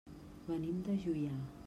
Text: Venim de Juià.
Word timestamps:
Venim 0.47 0.81
de 0.87 0.97
Juià. 1.05 1.41